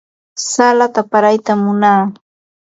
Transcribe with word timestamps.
Salata 0.51 1.01
pallaytam 1.11 1.59
munaa. 1.65 2.01